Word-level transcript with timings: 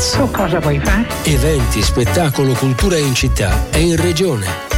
Tu 0.00 0.30
cosa 0.30 0.58
vuoi 0.60 0.80
fare? 0.82 1.06
Eventi, 1.24 1.82
spettacolo, 1.82 2.54
cultura 2.54 2.96
in 2.96 3.14
città 3.14 3.68
e 3.70 3.80
in 3.80 3.96
regione. 3.96 4.69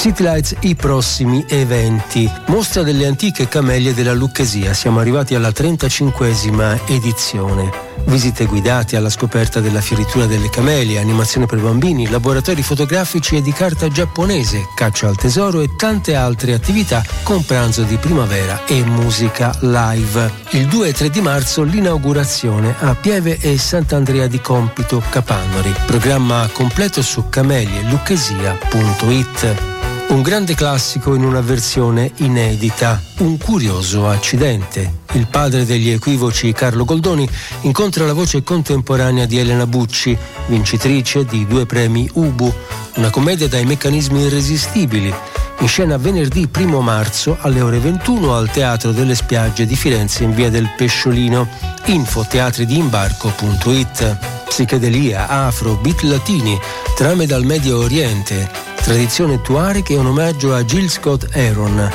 City 0.00 0.22
Lights 0.22 0.54
i 0.60 0.74
prossimi 0.74 1.44
eventi. 1.46 2.26
Mostra 2.46 2.82
delle 2.82 3.04
antiche 3.04 3.48
camellie 3.48 3.92
della 3.92 4.14
Lucchesia. 4.14 4.72
Siamo 4.72 4.98
arrivati 4.98 5.34
alla 5.34 5.50
35esima 5.50 6.86
edizione. 6.86 7.70
Visite 8.06 8.46
guidate 8.46 8.96
alla 8.96 9.10
scoperta 9.10 9.60
della 9.60 9.82
fioritura 9.82 10.24
delle 10.24 10.48
camelie, 10.48 11.00
animazione 11.00 11.44
per 11.44 11.58
bambini, 11.58 12.08
laboratori 12.08 12.62
fotografici 12.62 13.36
e 13.36 13.42
di 13.42 13.52
carta 13.52 13.88
giapponese, 13.88 14.68
caccia 14.74 15.06
al 15.06 15.16
tesoro 15.16 15.60
e 15.60 15.76
tante 15.76 16.14
altre 16.14 16.54
attività 16.54 17.04
con 17.22 17.44
pranzo 17.44 17.82
di 17.82 17.98
primavera 17.98 18.64
e 18.64 18.82
musica 18.82 19.54
live. 19.60 20.32
Il 20.52 20.66
2 20.66 20.88
e 20.88 20.94
3 20.94 21.10
di 21.10 21.20
marzo 21.20 21.62
l'inaugurazione 21.62 22.74
a 22.78 22.94
Pieve 22.94 23.36
e 23.38 23.58
Sant'Andrea 23.58 24.28
di 24.28 24.40
Compito 24.40 25.02
Capanori. 25.10 25.74
Programma 25.84 26.48
completo 26.54 27.02
su 27.02 27.28
camelielucchesia.it. 27.28 29.69
Un 30.10 30.22
grande 30.22 30.56
classico 30.56 31.14
in 31.14 31.24
una 31.24 31.40
versione 31.40 32.10
inedita, 32.16 33.00
un 33.18 33.38
curioso 33.38 34.08
accidente. 34.08 35.02
Il 35.12 35.28
padre 35.28 35.64
degli 35.64 35.88
equivoci 35.88 36.52
Carlo 36.52 36.84
Goldoni 36.84 37.28
incontra 37.60 38.04
la 38.04 38.12
voce 38.12 38.42
contemporanea 38.42 39.26
di 39.26 39.38
Elena 39.38 39.68
Bucci, 39.68 40.18
vincitrice 40.48 41.24
di 41.24 41.46
due 41.46 41.64
premi 41.64 42.10
Ubu, 42.14 42.52
una 42.96 43.10
commedia 43.10 43.46
dai 43.46 43.64
meccanismi 43.64 44.22
irresistibili, 44.22 45.14
in 45.60 45.68
scena 45.68 45.96
venerdì 45.96 46.48
1 46.52 46.80
marzo 46.80 47.36
alle 47.38 47.60
ore 47.60 47.78
21 47.78 48.34
al 48.34 48.50
Teatro 48.50 48.90
delle 48.90 49.14
Spiagge 49.14 49.64
di 49.64 49.76
Firenze 49.76 50.24
in 50.24 50.34
via 50.34 50.50
del 50.50 50.72
Pesciolino. 50.76 51.46
Info 51.84 52.26
teatridiimbarco.it 52.28 54.18
Psichedelia, 54.48 55.28
afro, 55.28 55.76
beat 55.76 56.02
latini, 56.02 56.58
trame 56.96 57.26
dal 57.26 57.44
Medio 57.44 57.78
Oriente, 57.78 58.69
tradizione 58.90 59.40
tuareg 59.40 59.88
e 59.90 59.96
un 59.96 60.06
omaggio 60.06 60.52
a 60.52 60.64
Jill 60.64 60.88
Scott 60.88 61.36
Aaron. 61.36 61.88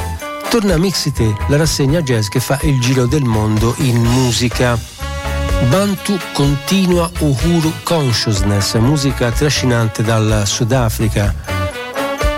Torna 0.49 0.75
a 0.75 0.77
Mixite, 0.77 1.35
la 1.49 1.57
rassegna 1.57 2.01
jazz 2.01 2.29
che 2.29 2.39
fa 2.39 2.57
il 2.61 2.79
giro 2.79 3.05
del 3.05 3.25
mondo 3.25 3.75
in 3.79 4.01
musica. 4.01 4.79
Bantu 5.67 6.17
continua 6.31 7.11
Uhuru 7.19 7.73
Consciousness, 7.83 8.75
musica 8.75 9.29
trascinante 9.29 10.03
dal 10.03 10.43
Sudafrica. 10.45 11.35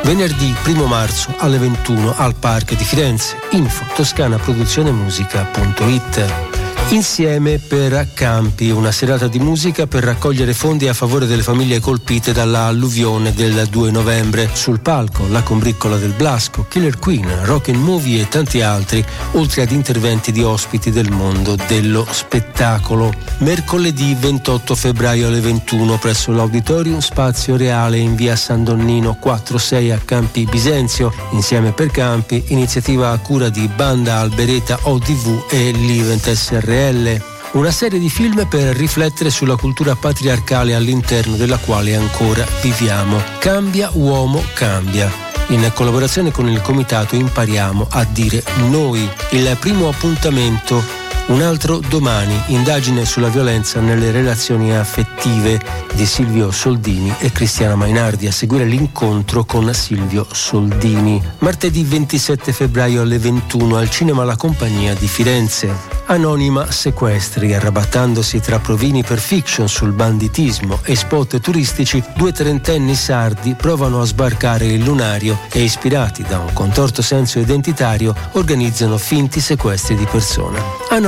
Venerdì 0.02 0.56
1 0.66 0.88
marzo 0.88 1.36
alle 1.38 1.60
21 1.60 2.16
al 2.18 2.34
Park 2.34 2.76
di 2.76 2.84
Firenze. 2.84 3.38
Info 3.52 3.86
toscanaproduzionemusica.it 3.94 6.67
Insieme 6.92 7.60
per 7.60 8.08
Campi, 8.14 8.70
una 8.70 8.94
serata 8.94 9.28
di 9.28 9.40
musica 9.40 9.88
per 9.88 10.06
raccogliere 10.06 10.54
fondi 10.54 10.88
a 10.88 10.94
favore 10.94 11.26
delle 11.26 11.44
famiglie 11.44 11.82
colpite 11.82 12.32
dalla 12.32 12.64
alluvione 12.64 13.34
del 13.34 13.68
2 13.70 13.92
novembre. 13.92 14.50
Sul 14.54 14.80
palco 14.80 15.28
La 15.28 15.44
Combriccola 15.44 15.98
del 15.98 16.14
Blasco, 16.14 16.66
Killer 16.70 16.98
Queen, 16.98 17.44
Rock 17.44 17.70
and 17.70 17.84
Movie 17.84 18.22
e 18.22 18.30
tanti 18.30 18.62
altri, 18.62 19.04
oltre 19.34 19.64
ad 19.64 19.72
interventi 19.72 20.32
di 20.32 20.42
ospiti 20.42 20.90
del 20.90 21.12
mondo 21.12 21.58
dello 21.68 22.08
spettacolo. 22.10 23.14
Mercoledì 23.40 24.16
28 24.18 24.74
febbraio 24.74 25.28
alle 25.28 25.42
21 25.42 25.98
presso 25.98 26.32
l'Auditorium 26.32 27.00
Spazio 27.00 27.58
Reale 27.58 27.98
in 27.98 28.16
via 28.16 28.38
San 28.38 28.64
Donnino 28.64 29.18
46 29.20 29.92
a 29.92 30.00
Campi 30.04 30.46
Bisenzio. 30.46 31.14
Insieme 31.32 31.74
per 31.74 31.92
Campi, 31.92 32.42
iniziativa 32.48 33.12
a 33.12 33.20
cura 33.20 33.50
di 33.50 33.68
Banda 33.68 34.20
Albereta 34.20 34.80
ODV 34.84 35.48
e 35.50 35.72
Livent 35.72 36.32
SRL 36.32 36.77
GPL, 36.78 37.20
una 37.54 37.72
serie 37.72 37.98
di 37.98 38.10
film 38.10 38.46
per 38.48 38.76
riflettere 38.76 39.32
sulla 39.32 39.56
cultura 39.56 39.96
patriarcale 39.96 40.76
all'interno 40.76 41.36
della 41.36 41.58
quale 41.58 41.96
ancora 41.96 42.46
viviamo. 42.62 43.20
Cambia 43.40 43.90
uomo 43.94 44.44
cambia. 44.54 45.12
In 45.48 45.72
collaborazione 45.74 46.30
con 46.32 46.48
il 46.48 46.62
comitato 46.62 47.16
impariamo 47.16 47.88
a 47.90 48.04
dire 48.04 48.44
noi. 48.70 49.10
Il 49.32 49.58
primo 49.60 49.88
appuntamento 49.88 50.84
un 51.28 51.42
altro 51.42 51.82
domani, 51.90 52.42
indagine 52.48 53.04
sulla 53.04 53.28
violenza 53.28 53.82
nelle 53.82 54.12
relazioni 54.12 54.74
affettive 54.76 55.60
di 55.94 56.06
Silvio 56.06 56.52
Soldini 56.52 57.14
e 57.20 57.32
Cristiana 57.32 57.76
Mainardi 57.76 58.28
a 58.28 58.32
seguire 58.32 58.64
l'incontro 58.64 59.44
con 59.44 59.74
Silvio 59.74 60.26
Soldini. 60.32 61.22
Martedì 61.40 61.84
27 61.84 62.54
febbraio 62.54 63.02
alle 63.02 63.20
21 63.20 63.76
al 63.76 63.90
Cinema 63.90 64.24
La 64.24 64.38
Compagnia 64.38 64.94
di 64.94 65.08
Firenze. 65.08 65.96
Anonima 66.10 66.72
sequestri, 66.72 67.54
arrabattandosi 67.54 68.40
tra 68.40 68.60
provini 68.60 69.04
per 69.04 69.20
fiction 69.20 69.68
sul 69.68 69.92
banditismo 69.92 70.80
e 70.84 70.96
spot 70.96 71.42
turistici, 71.42 72.02
due 72.16 72.32
trentenni 72.32 72.96
sardi 72.96 73.56
provano 73.56 74.00
a 74.00 74.06
sbarcare 74.06 74.68
il 74.68 74.84
lunario 74.84 75.38
e 75.52 75.64
ispirati 75.64 76.24
da 76.24 76.40
un 76.40 76.54
contorto 76.54 77.02
senso 77.02 77.40
identitario 77.40 78.16
organizzano 78.34 78.98
finti 78.98 79.42
sequestri 79.42 79.96
di 79.96 80.06
persona. 80.10 80.64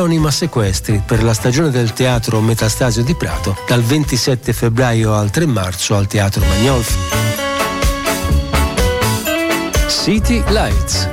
Anonima 0.09 0.31
sequestri 0.31 1.03
per 1.05 1.21
la 1.21 1.35
stagione 1.35 1.69
del 1.69 1.93
teatro 1.93 2.41
Metastasio 2.41 3.03
di 3.03 3.13
Prato 3.13 3.55
dal 3.67 3.83
27 3.83 4.53
febbraio 4.53 5.13
al 5.13 5.29
3 5.29 5.45
marzo 5.45 5.95
al 5.95 6.07
Teatro 6.07 6.43
Magnolfi. 6.43 6.97
City 9.87 10.41
Lights 10.47 11.07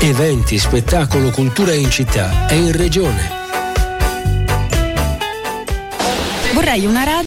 Eventi, 0.00 0.58
spettacolo, 0.58 1.30
cultura 1.30 1.74
in 1.74 1.88
città 1.90 2.48
e 2.48 2.56
in 2.56 2.72
regione. 2.72 3.30
Vorrei 6.54 6.86
una 6.86 7.04
radio 7.04 7.14